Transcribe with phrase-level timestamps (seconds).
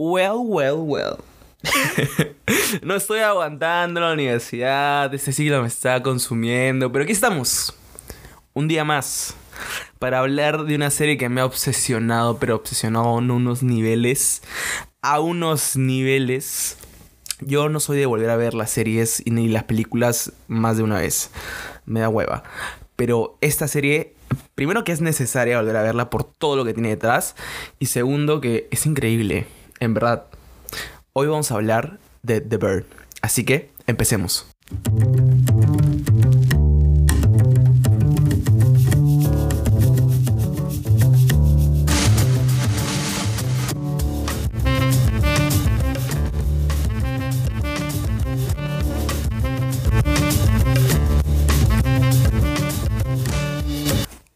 [0.00, 1.16] Well, well, well.
[2.82, 7.74] no estoy aguantando la universidad, este siglo me está consumiendo, pero aquí estamos.
[8.54, 9.34] Un día más
[9.98, 14.42] para hablar de una serie que me ha obsesionado, pero obsesionado en unos niveles,
[15.02, 16.76] a unos niveles.
[17.40, 21.00] Yo no soy de volver a ver las series ni las películas más de una
[21.00, 21.32] vez.
[21.86, 22.44] Me da hueva.
[22.94, 24.14] Pero esta serie,
[24.54, 27.34] primero que es necesaria volver a verla por todo lo que tiene detrás.
[27.80, 29.57] Y segundo que es increíble.
[29.80, 30.26] En verdad,
[31.20, 32.84] Hoy vamos a hablar de The Bird.
[33.22, 34.46] Así que empecemos.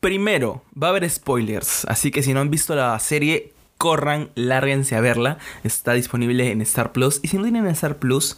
[0.00, 3.51] Primero, va a haber spoilers, así que si no han visto la serie,
[3.82, 5.38] corran, lárguense a verla.
[5.64, 7.18] Está disponible en Star Plus.
[7.20, 8.36] Y si no tienen Star Plus,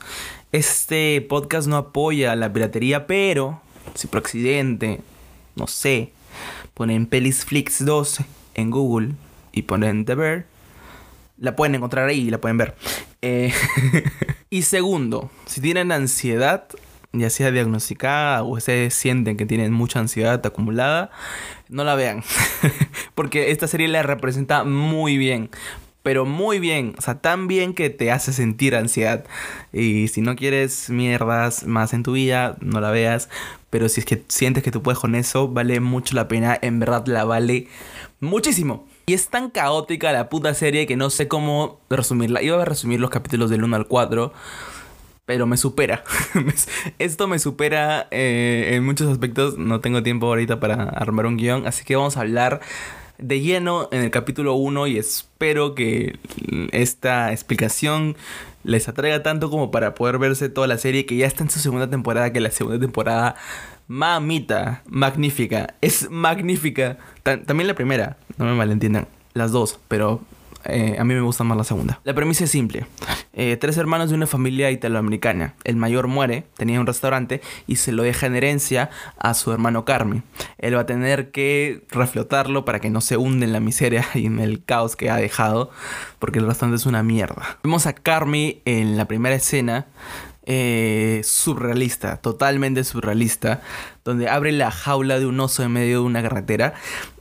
[0.52, 3.60] este podcast no apoya la piratería, pero
[3.94, 5.02] si por accidente,
[5.54, 6.12] no sé,
[6.72, 8.20] ponen Pelis Flix 2
[8.54, 9.10] en Google
[9.52, 10.46] y ponen The Bear,
[11.36, 12.74] la pueden encontrar ahí y la pueden ver.
[13.20, 13.52] Eh,
[14.48, 16.68] y segundo, si tienen ansiedad,
[17.14, 21.10] ya sea diagnosticada o se sienten que tienen mucha ansiedad acumulada,
[21.68, 22.22] no la vean.
[23.14, 25.50] Porque esta serie la representa muy bien.
[26.02, 29.24] Pero muy bien, o sea, tan bien que te hace sentir ansiedad.
[29.72, 33.30] Y si no quieres mierdas más en tu vida, no la veas.
[33.70, 36.58] Pero si es que sientes que tú puedes con eso, vale mucho la pena.
[36.60, 37.68] En verdad la vale
[38.20, 38.86] muchísimo.
[39.06, 42.42] Y es tan caótica la puta serie que no sé cómo resumirla.
[42.42, 44.32] Iba a resumir los capítulos del 1 al 4
[45.26, 46.04] pero me supera.
[46.98, 49.58] Esto me supera eh, en muchos aspectos.
[49.58, 52.60] No tengo tiempo ahorita para armar un guion, así que vamos a hablar
[53.18, 56.18] de lleno en el capítulo 1 y espero que
[56.72, 58.16] esta explicación
[58.64, 61.60] les atraiga tanto como para poder verse toda la serie que ya está en su
[61.60, 63.36] segunda temporada, que la segunda temporada,
[63.86, 66.98] mamita, magnífica, es magnífica.
[67.22, 70.22] también la primera, no me malentiendan, las dos, pero
[70.64, 72.00] eh, a mí me gusta más la segunda.
[72.04, 72.86] La premisa es simple.
[73.32, 75.54] Eh, tres hermanos de una familia italoamericana.
[75.64, 79.84] El mayor muere, tenía un restaurante y se lo deja en herencia a su hermano
[79.84, 80.22] Carmi.
[80.58, 84.26] Él va a tener que reflotarlo para que no se hunde en la miseria y
[84.26, 85.70] en el caos que ha dejado,
[86.18, 87.58] porque el restaurante es una mierda.
[87.62, 89.86] Vemos a Carmi en la primera escena
[90.46, 93.62] eh, surrealista, totalmente surrealista,
[94.04, 96.74] donde abre la jaula de un oso en medio de una carretera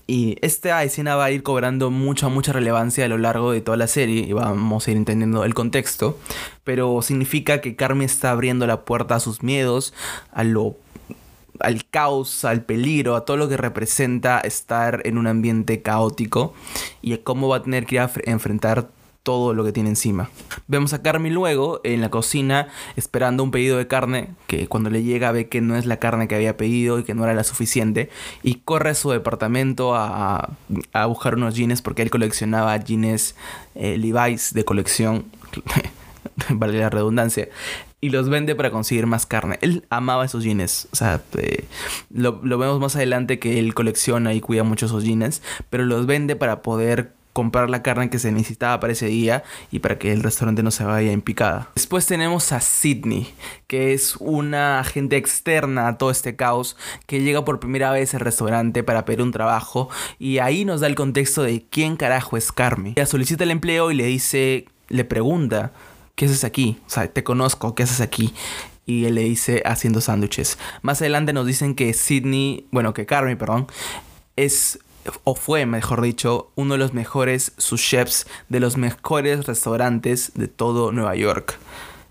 [0.05, 3.77] y esta escena va a ir cobrando mucha, mucha relevancia a lo largo de toda
[3.77, 6.17] la serie y vamos a ir entendiendo el contexto.
[6.63, 9.93] Pero significa que Carmen está abriendo la puerta a sus miedos,
[10.31, 10.75] a lo
[11.59, 16.53] al caos, al peligro, a todo lo que representa estar en un ambiente caótico
[17.01, 18.89] y a cómo va a tener que enfrentar
[19.23, 20.29] todo lo que tiene encima.
[20.67, 25.03] Vemos a Carmi luego en la cocina esperando un pedido de carne que cuando le
[25.03, 27.43] llega ve que no es la carne que había pedido y que no era la
[27.43, 28.09] suficiente
[28.43, 30.49] y corre a su departamento a,
[30.91, 33.35] a buscar unos jeans porque él coleccionaba jeans
[33.75, 35.25] eh, Levi's de colección,
[36.49, 37.49] vale la redundancia,
[38.01, 39.57] y los vende para conseguir más carne.
[39.61, 40.87] Él amaba esos jeans.
[40.91, 41.65] O sea, eh,
[42.13, 46.05] lo, lo, vemos más adelante que él colecciona y cuida mucho esos jeans, pero los
[46.05, 50.13] vende para poder comprar la carne que se necesitaba para ese día y para que
[50.13, 51.69] el restaurante no se vaya en picada.
[51.75, 53.33] Después tenemos a Sidney,
[53.67, 56.77] que es una agente externa a todo este caos
[57.07, 59.89] que llega por primera vez al restaurante para pedir un trabajo
[60.19, 62.93] y ahí nos da el contexto de quién carajo es Carmi.
[62.95, 65.71] Ella solicita el empleo y le dice, le pregunta,
[66.15, 66.79] ¿qué haces aquí?
[66.85, 68.33] O sea, te conozco, ¿qué haces aquí?
[68.85, 70.57] y él le dice haciendo sándwiches.
[70.81, 73.67] Más adelante nos dicen que Sidney, bueno, que Carmi, perdón,
[74.35, 74.79] es
[75.23, 80.47] o fue, mejor dicho, uno de los mejores sus chefs de los mejores restaurantes de
[80.47, 81.57] todo Nueva York.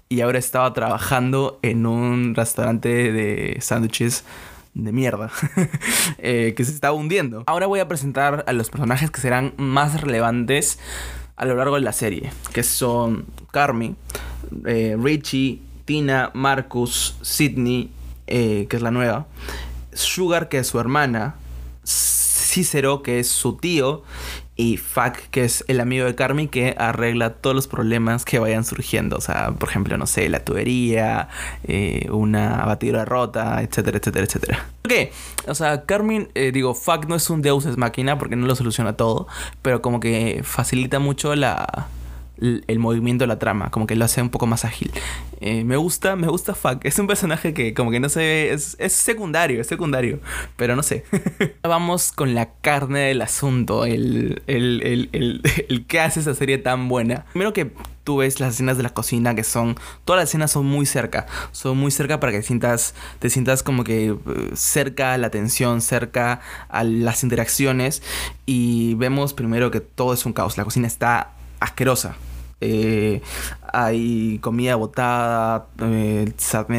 [0.08, 4.24] Y ahora estaba trabajando en un restaurante de sándwiches
[4.74, 5.30] de mierda
[6.18, 7.44] eh, que se estaba hundiendo.
[7.46, 10.78] Ahora voy a presentar a los personajes que serán más relevantes
[11.36, 13.96] a lo largo de la serie, que son Carmi,
[14.66, 17.90] eh, Richie, Tina, Marcus, Sidney,
[18.26, 19.26] eh, que es la nueva,
[19.92, 21.34] Sugar, que es su hermana,
[22.52, 24.02] Cícero, que es su tío,
[24.56, 28.64] y Fac, que es el amigo de Carmi que arregla todos los problemas que vayan
[28.64, 29.16] surgiendo.
[29.16, 31.28] O sea, por ejemplo, no sé, la tubería,
[31.64, 34.66] eh, una batidora rota, etcétera, etcétera, etcétera.
[34.84, 34.92] Ok,
[35.48, 38.54] o sea, Carmen, eh, digo, Fac no es un deus es máquina porque no lo
[38.54, 39.26] soluciona todo,
[39.62, 41.88] pero como que facilita mucho la,
[42.42, 44.90] el, movimiento de la trama, como que lo hace un poco más ágil.
[45.40, 46.84] Eh, me gusta, me gusta Fuck.
[46.92, 50.20] Es un personaje que como que no sé, es, es secundario, es secundario,
[50.56, 51.04] pero no sé.
[51.62, 56.58] Vamos con la carne del asunto, el, el, el, el, el que hace esa serie
[56.58, 57.24] tan buena.
[57.32, 57.70] Primero que
[58.04, 61.26] tú ves las escenas de la cocina que son todas las escenas son muy cerca
[61.52, 64.16] son muy cerca para que sientas te sientas como que eh,
[64.54, 68.02] cerca a la atención cerca a las interacciones
[68.44, 71.30] y vemos primero que todo es un caos la cocina está
[71.60, 72.16] asquerosa
[72.62, 73.22] eh,
[73.72, 76.32] hay comida botada, eh,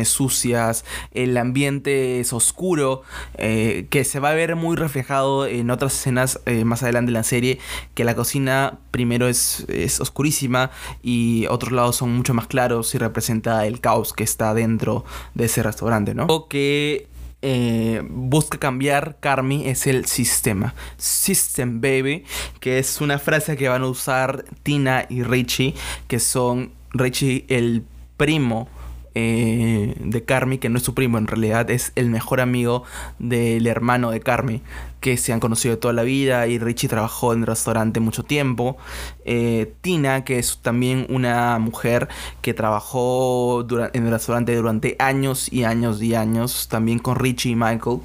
[0.05, 3.01] sucias, el ambiente es oscuro,
[3.35, 7.13] eh, que se va a ver muy reflejado en otras escenas eh, más adelante en
[7.13, 7.59] la serie,
[7.95, 10.71] que la cocina primero es, es oscurísima
[11.01, 15.03] y otros lados son mucho más claros y representa el caos que está dentro
[15.33, 16.25] de ese restaurante, ¿no?
[16.27, 17.07] O que
[17.45, 20.73] eh, busca cambiar Carmi es el sistema.
[20.97, 22.23] System Baby,
[22.61, 25.75] que es una frase que van a usar Tina y Richie,
[26.07, 27.83] que son Richie el
[28.15, 28.69] primo
[29.15, 32.83] eh, de Carmi, que no es su primo, en realidad es el mejor amigo
[33.19, 34.61] del hermano de Carmi,
[35.01, 38.23] que se han conocido de toda la vida y Richie trabajó en el restaurante mucho
[38.23, 38.77] tiempo.
[39.25, 42.07] Eh, Tina, que es también una mujer
[42.41, 47.55] que trabajó en el restaurante durante años y años y años, también con Richie y
[47.55, 47.99] Michael.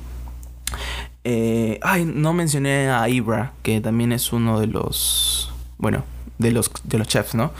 [1.24, 6.04] Eh, ay, no mencioné a Ibra, que también es uno de los, bueno,
[6.38, 7.52] de los, de los chefs, ¿no?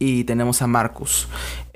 [0.00, 1.28] y tenemos a Marcus.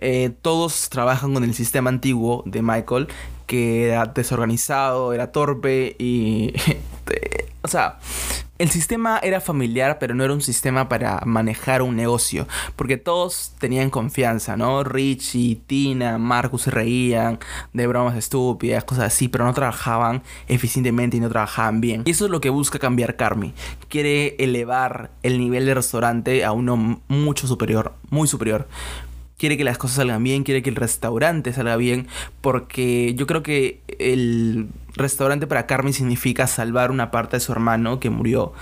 [0.07, 3.09] Eh, todos trabajan con el sistema antiguo de Michael,
[3.47, 6.53] que era desorganizado, era torpe y...
[7.63, 7.99] o sea,
[8.59, 12.47] el sistema era familiar, pero no era un sistema para manejar un negocio,
[12.77, 14.85] porque todos tenían confianza, ¿no?
[14.85, 17.39] Richie, Tina, Marcus reían
[17.73, 22.03] de bromas estúpidas, cosas así, pero no trabajaban eficientemente y no trabajaban bien.
[22.05, 23.55] Y eso es lo que busca cambiar Carmi.
[23.89, 28.69] Quiere elevar el nivel de restaurante a uno mucho superior, muy superior
[29.39, 32.09] quiere que las cosas salgan bien, quiere que el restaurante salga bien,
[32.41, 38.01] porque yo creo que el restaurante para Carmen significa salvar una parte de su hermano
[38.01, 38.53] que murió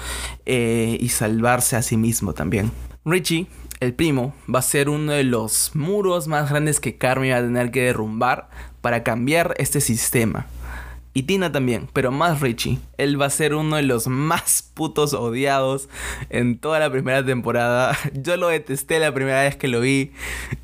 [0.47, 2.71] eh, y salvarse a sí mismo también.
[3.05, 3.47] Richie,
[3.81, 7.43] el primo, va a ser uno de los muros más grandes que Carmen va a
[7.43, 8.49] tener que derrumbar
[8.81, 10.47] para cambiar este sistema.
[11.15, 12.79] Y Tina también, pero más Richie.
[12.97, 15.91] Él va a ser uno de los más putos odiados
[16.31, 17.97] en toda la primera temporada.
[18.15, 20.13] Yo lo detesté la primera vez que lo vi,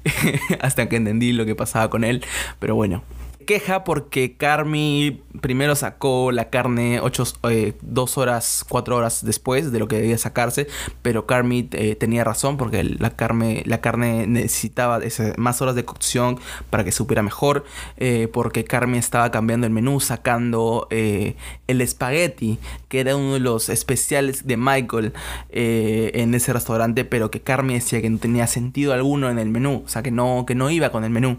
[0.61, 2.25] hasta que entendí lo que pasaba con él.
[2.59, 3.03] Pero bueno,
[3.49, 9.79] queja porque Carmi primero sacó la carne 8, eh, dos horas, cuatro horas después de
[9.79, 10.67] lo que debía sacarse,
[11.01, 15.01] pero Carmi eh, tenía razón porque la carne, la carne necesitaba
[15.39, 17.65] más horas de cocción para que supiera mejor,
[17.97, 22.59] eh, porque Carmi estaba cambiando el menú, sacando el espagueti,
[22.89, 25.15] que era uno de los especiales de Michael
[25.49, 29.85] en ese restaurante, pero que Carmi decía que no tenía sentido alguno en el menú,
[29.87, 31.39] o sea, que no, que no iba con el menú.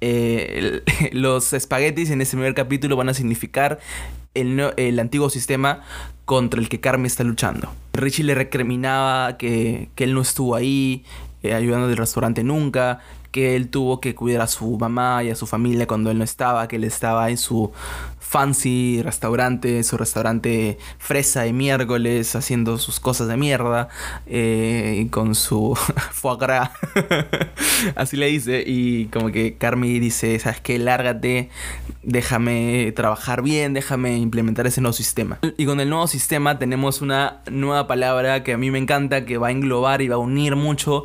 [0.00, 0.82] Eh,
[1.12, 3.78] los espaguetis en ese primer capítulo van a significar
[4.34, 5.82] el, antiguo sistema
[6.24, 7.72] contra el que Carmen está luchando.
[7.92, 11.04] Richie le recriminaba que, él no estuvo ahí,
[11.42, 13.00] eh, ayudando del restaurante nunca,
[13.32, 16.24] que él tuvo que cuidar a su mamá y a su familia cuando él no
[16.24, 17.70] estaba, que él estaba en su
[18.26, 23.88] fancy restaurante, su restaurante fresa de miércoles, haciendo sus cosas de mierda,
[24.26, 25.78] eh, con su
[26.12, 26.70] foie gras,
[27.94, 30.78] así le dice, y como que Carmi dice, ¿sabes qué?
[30.78, 31.50] Lárgate,
[32.02, 35.38] déjame trabajar bien, déjame implementar ese nuevo sistema.
[35.56, 39.38] Y con el nuevo sistema tenemos una nueva palabra que a mí me encanta, que
[39.38, 41.04] va a englobar y va a unir mucho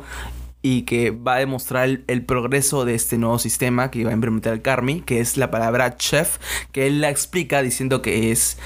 [0.62, 4.52] y que va a demostrar el, progreso de este nuevo sistema que va a implementar
[4.52, 6.38] el Carmi, que es la palabra chef,
[6.70, 8.58] que él la explica diciendo que es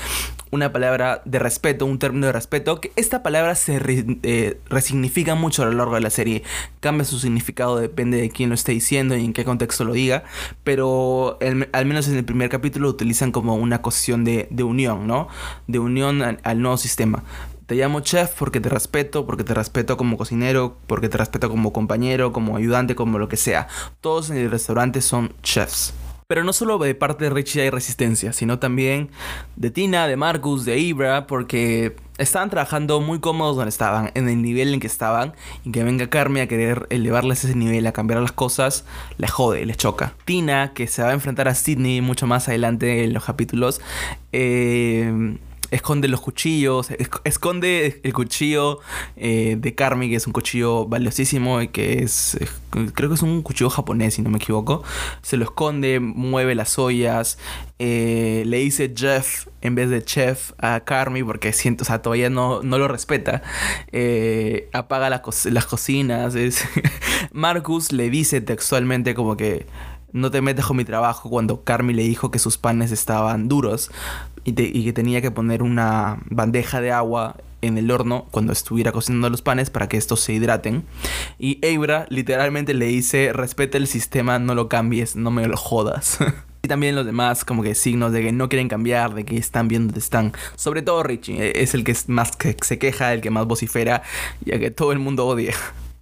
[0.51, 3.81] una palabra de respeto, un término de respeto, que esta palabra se
[4.23, 6.43] eh, resignifica mucho a lo largo de la serie,
[6.81, 10.25] cambia su significado, depende de quién lo esté diciendo y en qué contexto lo diga,
[10.65, 11.39] pero
[11.73, 15.29] al menos en el primer capítulo lo utilizan como una cuestión de, unión, ¿no?
[15.67, 17.25] De unión al nuevo sistema.
[17.67, 21.73] Te llamo chef porque te respeto, porque te respeto como cocinero, porque te respeto como
[21.73, 23.67] compañero, como ayudante, como lo que sea.
[24.01, 25.93] Todos en el restaurante son chefs.
[26.29, 29.11] Pero no solo de parte de Richie hay resistencia, sino también
[29.57, 34.43] de Tina, de Marcus, de Ibra, porque estaban trabajando muy cómodos donde estaban, en el
[34.43, 38.21] nivel en que estaban, y que venga Carmen a querer elevarles ese nivel, a cambiar
[38.21, 38.85] las cosas,
[39.19, 40.15] les jode, les choca.
[40.25, 43.81] Tina, que se va a enfrentar a Sidney mucho más adelante en los capítulos,
[44.31, 45.37] eh
[45.71, 46.89] esconde los cuchillos,
[47.25, 48.81] esconde el cuchillo
[49.17, 52.39] eh, de Carmi, que es un cuchillo valiosísimo y que es,
[52.71, 54.83] creo que es un cuchillo japonés, si no me equivoco.
[55.23, 57.39] Se lo esconde, mueve las ollas,
[57.79, 62.31] eh, le dice Jeff en vez de Chef a Carmi porque siento, o sea, todavía
[62.31, 63.43] no, no lo respeta.
[63.93, 66.35] Eh, apaga las cocinas.
[67.33, 69.67] Marcus le dice textualmente como que
[70.13, 73.91] no te metas con mi trabajo cuando Carmi le dijo que sus panes estaban duros
[74.47, 79.29] y, que tenía que poner una bandeja de agua en el horno cuando estuviera cocinando
[79.29, 80.85] los panes para que estos se hidraten.
[81.39, 86.19] Y Eibra literalmente le dice, respeta el sistema, no lo cambies, no me lo jodas.
[86.63, 89.69] y también los demás como que signos de que no quieren cambiar, de que están
[89.69, 90.33] viendo dónde están.
[90.55, 94.03] Sobre todo Richie, e-, es el que más se queja, el que más vocifera,
[94.45, 95.55] ya que todo el mundo odia.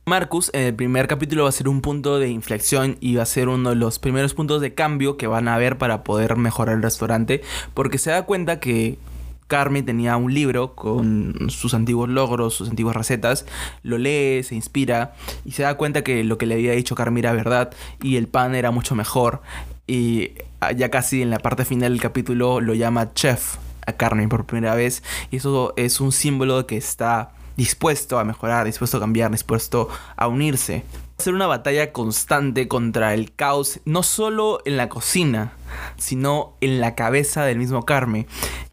[0.06, 3.26] Marcus en el primer capítulo va a ser un punto de inflexión y va a
[3.26, 6.76] ser uno de los primeros puntos de cambio que van a ver para poder mejorar
[6.76, 7.40] el restaurante
[7.72, 8.98] porque se da cuenta que
[9.46, 13.46] Carmen tenía un libro con sus antiguos logros, sus antiguas recetas,
[13.82, 15.14] lo lee, se inspira
[15.46, 18.28] y se da cuenta que lo que le había dicho Carmen era verdad y el
[18.28, 19.40] pan era mucho mejor
[19.86, 20.32] y
[20.76, 23.56] ya casi en la parte final del capítulo lo llama chef
[23.86, 28.66] a Carmen por primera vez y eso es un símbolo que está dispuesto a mejorar,
[28.66, 30.84] dispuesto a cambiar, dispuesto a unirse.
[31.18, 35.52] Hacer una batalla constante contra el caos, no solo en la cocina,
[35.96, 38.26] sino en la cabeza del mismo Carmen.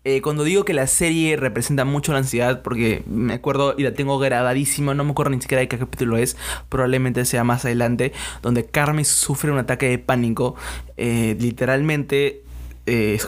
[0.04, 3.94] Eh, cuando digo que la serie representa mucho la ansiedad, porque me acuerdo y la
[3.94, 6.36] tengo grabadísima, no me acuerdo ni siquiera de qué capítulo es,
[6.70, 8.12] probablemente sea más adelante,
[8.42, 10.56] donde Carmen sufre un ataque de pánico,
[10.98, 12.42] eh, literalmente
[12.88, 13.20] eh,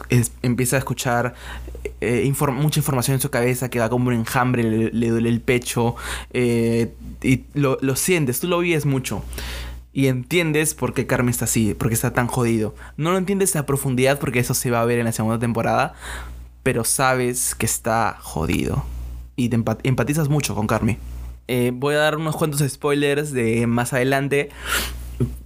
[0.41, 1.36] empieza a escuchar
[2.03, 5.95] eh, mucha información en su cabeza, que da como un enjambre, le, duele el pecho,
[6.31, 9.24] eh, y lo, sientes, tú lo vives mucho.
[9.93, 12.74] Y entiendes por qué Carmen está así, porque está tan jodido.
[12.98, 15.93] No lo entiendes a profundidad porque eso se va a ver en la segunda temporada,
[16.63, 18.83] pero sabes que está jodido.
[19.36, 20.98] Y te empatizas mucho con Carmen.
[21.74, 24.50] voy a dar unos cuantos spoilers de más adelante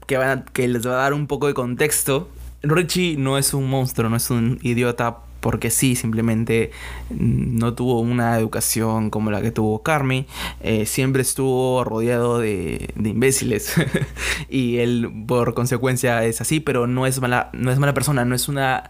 [0.06, 2.30] que, van que les va a dar un poco de contexto
[2.64, 6.72] Richie no es un monstruo, no es un idiota porque sí, simplemente
[7.10, 10.26] no tuvo una educación como la que tuvo Carmi.
[10.62, 13.74] Eh, siempre estuvo rodeado de, imbéciles.
[14.50, 18.36] y él, por consecuencia, es así, pero no es mala, no es mala persona, no
[18.36, 18.90] es una.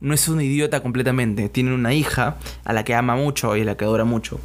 [0.00, 1.48] No es un idiota completamente.
[1.48, 4.38] Tiene una hija a la que ama mucho y a la que adora mucho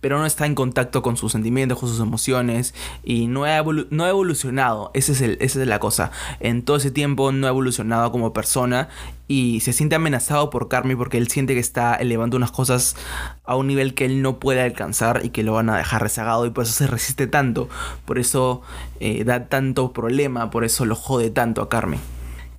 [0.00, 4.04] pero no está en contacto con sus sentimientos, con sus emociones y no ha, no
[4.04, 4.90] ha evolucionado.
[4.94, 6.10] Ese es el, esa es la cosa.
[6.40, 8.88] En todo ese tiempo no ha evolucionado como persona
[9.28, 12.96] y se siente amenazado por Carmi porque él siente que está elevando unas cosas
[13.44, 16.46] a un nivel que él no puede alcanzar y que lo van a dejar rezagado
[16.46, 17.68] y por eso se resiste tanto,
[18.06, 18.62] por eso
[19.00, 21.98] eh, da tanto problema, por eso lo jode tanto a Carmi.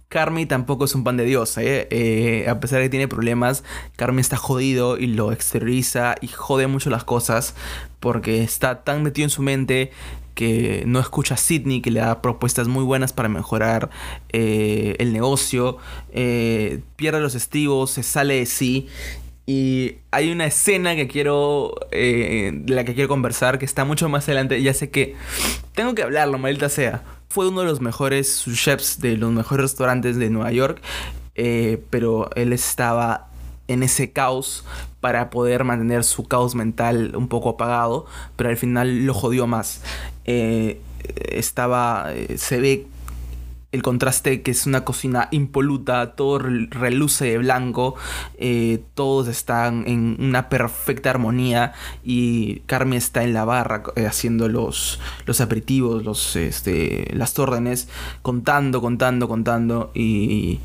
[0.09, 1.87] Carmi tampoco es un pan de Dios, ¿eh?
[1.91, 2.49] ¿eh?
[2.49, 3.63] a pesar de que tiene problemas,
[3.95, 7.53] Carmi está jodido y lo exterioriza y jode mucho las cosas
[7.99, 9.91] porque está tan metido en su mente
[10.33, 13.91] que no escucha a Sidney, que le da propuestas muy buenas para mejorar
[14.29, 15.77] eh, el negocio,
[16.11, 18.87] eh, pierde los estribos, se sale de sí.
[19.45, 24.25] Y hay una escena que quiero, de la que quiero conversar, que está mucho más
[24.25, 24.61] adelante.
[24.61, 25.15] Ya sé que
[25.73, 30.17] tengo que hablarlo, maldita sea fue uno de los mejores chefs de los mejores restaurantes
[30.17, 30.81] de Nueva York,
[31.35, 33.27] eh, pero él estaba
[33.67, 34.65] en ese caos
[34.99, 39.81] para poder mantener su caos mental un poco apagado, pero al final lo jodió más.
[40.25, 40.81] Eh,
[41.29, 42.87] estaba, eh, se ve
[43.71, 47.95] el contraste que es una cocina impoluta, todo reluce de blanco,
[48.37, 51.73] eh, todos están en una perfecta armonía
[52.03, 57.89] y Carmen está en la barra eh, haciendo los, los aperitivos, los, este, las órdenes,
[58.23, 60.59] contando, contando, contando y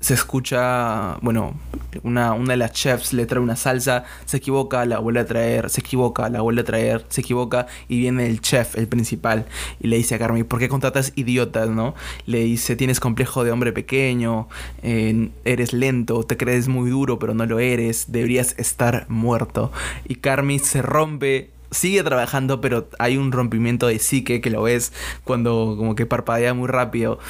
[0.00, 1.54] se escucha, bueno,
[2.02, 5.68] una, una de las chefs le trae una salsa, se equivoca, la vuelve a traer,
[5.68, 9.44] se equivoca, la vuelve a traer, se equivoca y viene el chef, el principal,
[9.78, 11.94] y le dice a Carmen, ¿por qué contratas idiotas, no?
[12.24, 14.48] Le dice, tienes complejo de hombre pequeño,
[14.82, 19.70] eres lento, te crees muy duro, pero no lo eres, deberías estar muerto.
[20.08, 24.92] Y Carmen se rompe sigue trabajando, pero hay un rompimiento de psique que lo ves
[25.22, 27.20] cuando como que parpadea muy rápido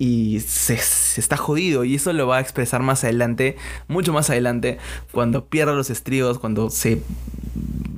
[0.00, 0.76] y se,
[1.20, 4.78] está jodido y eso lo va a expresar más adelante, mucho más adelante,
[5.12, 7.02] cuando pierda los estribos, cuando se,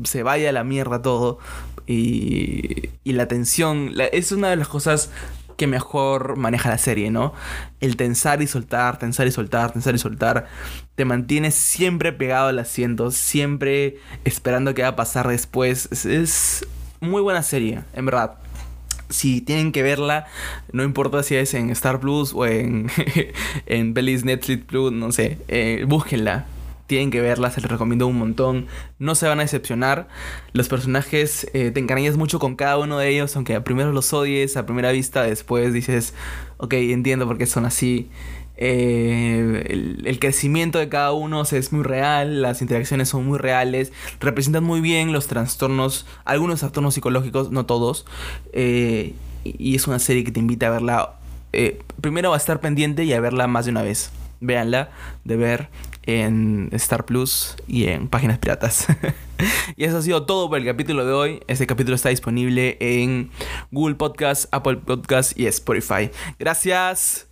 [0.02, 1.38] se vaya a la mierda todo
[1.86, 5.10] y, y la tensión, es una de las cosas
[5.56, 7.34] que mejor maneja la serie, ¿no?
[7.78, 10.48] El tensar y soltar, tensar y soltar, tensar y soltar,
[10.96, 16.04] te mantiene siempre pegado al asiento, siempre esperando qué va a pasar después.
[16.04, 16.66] es
[16.98, 18.41] muy buena serie, en verdad
[19.12, 20.26] si tienen que verla,
[20.72, 22.90] no importa si es en Star Plus o en,
[23.66, 26.46] en Netflix Plus, no sé, eh, búsquenla.
[26.86, 28.66] tienen que verla, se les recomiendo un montón.
[28.98, 30.08] No se van a decepcionar.
[30.52, 34.56] Los personajes eh, te encariñas mucho con cada uno de ellos, aunque primero los odies
[34.56, 36.14] a primera vista, después dices,
[36.58, 38.10] ok, entiendo por qué son así.
[38.56, 44.62] Eh, el, crecimiento de cada uno es muy real, las interacciones son muy reales, representan
[44.62, 48.06] muy bien los trastornos, algunos trastornos psicológicos, no todos.
[48.52, 51.14] Eh, y es una serie que te invita a verla.
[51.52, 54.12] Eh, primero a estar pendiente y a verla más de una vez.
[54.40, 54.90] Véanla
[55.24, 55.68] de ver
[56.04, 58.86] en Star Plus y en páginas piratas.
[59.76, 61.40] y eso ha sido todo por el capítulo de hoy.
[61.46, 63.30] Este capítulo está disponible en
[63.70, 66.10] Google Podcast, Apple Podcast y Spotify.
[66.38, 67.28] Gracias.